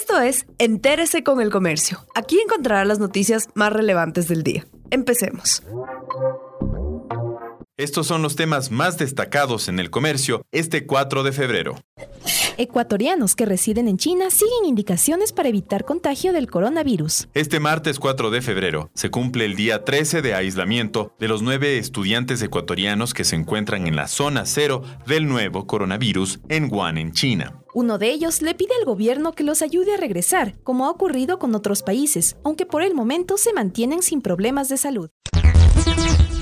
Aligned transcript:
Esto 0.00 0.20
es 0.20 0.46
Entérese 0.58 1.24
con 1.24 1.40
el 1.40 1.50
Comercio. 1.50 2.06
Aquí 2.14 2.38
encontrará 2.38 2.84
las 2.84 3.00
noticias 3.00 3.48
más 3.54 3.72
relevantes 3.72 4.28
del 4.28 4.44
día. 4.44 4.64
Empecemos. 4.92 5.64
Estos 7.76 8.06
son 8.06 8.22
los 8.22 8.36
temas 8.36 8.70
más 8.70 8.96
destacados 8.96 9.66
en 9.66 9.80
el 9.80 9.90
comercio 9.90 10.42
este 10.52 10.86
4 10.86 11.24
de 11.24 11.32
febrero. 11.32 11.74
Ecuatorianos 12.60 13.36
que 13.36 13.46
residen 13.46 13.86
en 13.86 13.98
China 13.98 14.30
siguen 14.30 14.64
indicaciones 14.64 15.30
para 15.30 15.48
evitar 15.48 15.84
contagio 15.84 16.32
del 16.32 16.50
coronavirus. 16.50 17.28
Este 17.32 17.60
martes 17.60 18.00
4 18.00 18.30
de 18.32 18.42
febrero 18.42 18.90
se 18.94 19.12
cumple 19.12 19.44
el 19.44 19.54
día 19.54 19.84
13 19.84 20.22
de 20.22 20.34
aislamiento 20.34 21.14
de 21.20 21.28
los 21.28 21.40
nueve 21.40 21.78
estudiantes 21.78 22.42
ecuatorianos 22.42 23.14
que 23.14 23.22
se 23.22 23.36
encuentran 23.36 23.86
en 23.86 23.94
la 23.94 24.08
zona 24.08 24.44
cero 24.44 24.82
del 25.06 25.28
nuevo 25.28 25.68
coronavirus 25.68 26.40
en 26.48 26.68
Wuhan, 26.68 26.98
en 26.98 27.12
China. 27.12 27.62
Uno 27.74 27.96
de 27.96 28.10
ellos 28.10 28.42
le 28.42 28.56
pide 28.56 28.74
al 28.76 28.86
gobierno 28.86 29.34
que 29.34 29.44
los 29.44 29.62
ayude 29.62 29.94
a 29.94 29.96
regresar, 29.96 30.58
como 30.64 30.86
ha 30.86 30.90
ocurrido 30.90 31.38
con 31.38 31.54
otros 31.54 31.84
países, 31.84 32.38
aunque 32.42 32.66
por 32.66 32.82
el 32.82 32.92
momento 32.92 33.36
se 33.36 33.52
mantienen 33.52 34.02
sin 34.02 34.20
problemas 34.20 34.68
de 34.68 34.78
salud. 34.78 35.10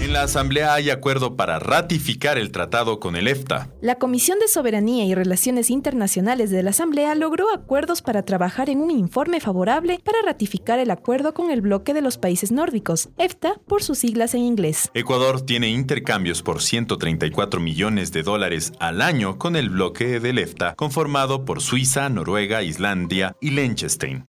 En 0.07 0.13
la 0.13 0.23
Asamblea 0.23 0.73
hay 0.73 0.91
acuerdo 0.91 1.35
para 1.35 1.59
ratificar 1.59 2.39
el 2.39 2.53
tratado 2.53 3.01
con 3.01 3.17
el 3.17 3.27
EFTA. 3.27 3.71
La 3.81 3.97
Comisión 3.97 4.39
de 4.39 4.47
Soberanía 4.47 5.05
y 5.05 5.17
Relaciones 5.17 5.69
Internacionales 5.69 6.49
de 6.53 6.63
la 6.63 6.71
Asamblea 6.71 7.17
logró 7.17 7.53
acuerdos 7.53 8.03
para 8.03 8.23
trabajar 8.23 8.71
en 8.71 8.79
un 8.79 8.93
informe 8.93 9.41
favorable 9.41 9.99
para 10.05 10.23
ratificar 10.25 10.79
el 10.79 10.93
acuerdo 10.93 11.35
con 11.35 11.51
el 11.51 11.61
bloque 11.61 11.93
de 11.93 12.03
los 12.03 12.19
países 12.19 12.53
nórdicos, 12.53 13.09
EFTA 13.19 13.55
por 13.67 13.83
sus 13.83 13.99
siglas 13.99 14.35
en 14.35 14.43
inglés. 14.43 14.93
Ecuador 14.95 15.41
tiene 15.41 15.71
intercambios 15.71 16.41
por 16.41 16.63
134 16.63 17.59
millones 17.59 18.13
de 18.13 18.23
dólares 18.23 18.75
al 18.79 19.03
año 19.03 19.39
con 19.39 19.57
el 19.57 19.71
bloque 19.71 20.21
del 20.21 20.39
EFTA, 20.39 20.77
conformado 20.77 21.45
por 21.45 21.61
Suiza, 21.61 22.09
Noruega, 22.11 22.63
Islandia 22.63 23.35
y 23.41 23.51
Liechtenstein. 23.51 24.25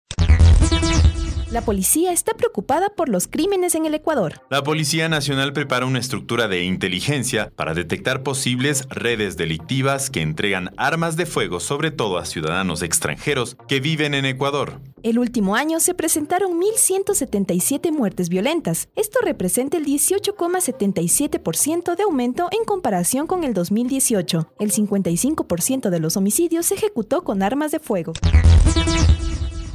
La 1.50 1.61
policía 1.61 2.11
está 2.11 2.34
preocupada 2.34 2.89
por 2.91 3.08
los 3.08 3.28
crímenes 3.28 3.77
en 3.77 3.86
el 3.86 3.94
Ecuador. 3.94 4.41
La 4.50 4.64
Policía 4.64 5.08
Nacional 5.08 5.53
prepara 5.53 5.86
una 5.86 6.00
estructura 6.00 6.48
de 6.48 6.64
inteligencia 6.64 7.53
para 7.55 7.72
detectar 7.72 8.25
posibles 8.25 8.88
redes 8.88 9.36
delictivas 9.36 10.11
que 10.11 10.22
entregan 10.22 10.75
armas 10.77 11.16
de 11.16 11.25
fuego 11.25 11.61
sobre 11.61 11.92
todo 11.92 12.19
a 12.19 12.25
ciudadanos 12.25 12.83
extranjeros 12.83 13.56
que 13.69 13.78
viven 13.78 14.14
en 14.14 14.25
Ecuador. 14.25 14.80
El 15.05 15.20
último 15.20 15.55
año 15.55 15.78
se 15.78 15.94
presentaron 15.94 16.61
1.177 16.61 17.92
muertes 17.92 18.28
violentas. 18.28 18.88
Esto 18.97 19.20
representa 19.22 19.77
el 19.77 19.86
18,77% 19.86 21.94
de 21.94 22.03
aumento 22.03 22.48
en 22.50 22.64
comparación 22.64 23.28
con 23.28 23.44
el 23.44 23.55
2018. 23.55 24.53
El 24.58 24.72
55% 24.72 25.91
de 25.91 26.00
los 26.00 26.16
homicidios 26.16 26.66
se 26.66 26.75
ejecutó 26.75 27.22
con 27.22 27.44
armas 27.44 27.70
de 27.70 27.78
fuego. 27.78 28.14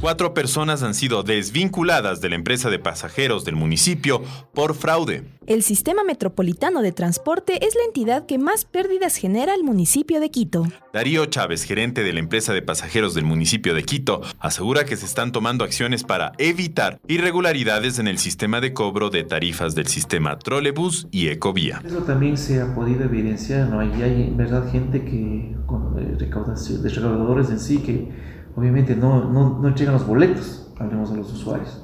Cuatro 0.02 0.34
personas 0.34 0.82
han 0.82 0.94
sido 0.94 1.22
desvinculadas 1.22 2.20
de 2.20 2.28
la 2.28 2.34
empresa 2.34 2.68
de 2.70 2.80
pasajeros 2.80 3.44
del 3.44 3.54
municipio 3.54 4.20
por 4.52 4.74
fraude. 4.74 5.22
El 5.46 5.62
Sistema 5.62 6.02
Metropolitano 6.02 6.82
de 6.82 6.90
Transporte 6.90 7.64
es 7.64 7.76
la 7.76 7.84
entidad 7.84 8.26
que 8.26 8.36
más 8.36 8.64
pérdidas 8.64 9.14
genera 9.14 9.54
al 9.54 9.62
municipio 9.62 10.18
de 10.18 10.28
Quito. 10.28 10.64
Darío 10.92 11.26
Chávez, 11.26 11.62
gerente 11.62 12.02
de 12.02 12.12
la 12.12 12.18
empresa 12.18 12.52
de 12.52 12.62
pasajeros 12.62 13.14
del 13.14 13.24
municipio 13.26 13.74
de 13.74 13.84
Quito, 13.84 14.22
asegura 14.40 14.84
que 14.84 14.96
se 14.96 15.06
están 15.06 15.30
tomando 15.30 15.62
acciones 15.62 16.02
para 16.02 16.32
evitar 16.38 16.98
irregularidades 17.06 18.00
en 18.00 18.08
el 18.08 18.18
sistema 18.18 18.60
de 18.60 18.72
cobro 18.72 19.08
de 19.08 19.22
tarifas 19.22 19.76
del 19.76 19.86
sistema 19.86 20.36
trolebús 20.36 21.06
y 21.12 21.28
ecovía. 21.28 21.80
Eso 21.86 22.02
también 22.02 22.36
se 22.36 22.60
ha 22.60 22.74
podido 22.74 23.04
evidenciar, 23.04 23.68
¿no? 23.68 23.78
Hay 23.78 23.92
en 24.02 24.36
verdad 24.36 24.68
gente 24.72 25.04
que, 25.04 25.54
con 25.66 25.96
eh, 25.96 26.16
recaudación, 26.18 26.82
de 26.82 26.88
recaudadores 26.88 27.50
en 27.50 27.60
sí, 27.60 27.78
que 27.78 28.41
obviamente 28.56 28.96
no, 28.96 29.24
no, 29.30 29.58
no 29.58 29.68
entregan 29.68 29.94
los 29.94 30.06
boletos, 30.06 30.72
hablemos 30.78 31.10
a 31.10 31.14
los 31.14 31.32
usuarios. 31.32 31.82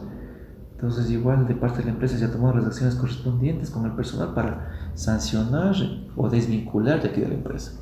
Entonces, 0.73 1.11
igual 1.11 1.49
de 1.49 1.55
parte 1.57 1.79
de 1.79 1.87
la 1.87 1.91
empresa 1.91 2.17
se 2.17 2.25
ha 2.25 2.31
tomado 2.31 2.55
las 2.55 2.67
acciones 2.67 2.95
correspondientes 2.95 3.69
con 3.71 3.85
el 3.85 3.93
personal 3.93 4.33
para 4.33 4.93
sancionar 4.95 5.75
o 6.15 6.29
desvincular 6.29 7.03
de 7.03 7.09
aquí 7.09 7.21
de 7.21 7.29
la 7.29 7.35
empresa. 7.35 7.73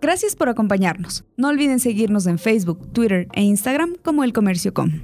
Gracias 0.00 0.34
por 0.34 0.48
acompañarnos. 0.48 1.24
No 1.36 1.48
olviden 1.48 1.78
seguirnos 1.78 2.26
en 2.26 2.38
Facebook, 2.38 2.90
Twitter 2.92 3.28
e 3.34 3.42
Instagram 3.42 3.96
como 4.02 4.24
El 4.24 4.32
Comercio 4.32 4.72
Com. 4.72 5.02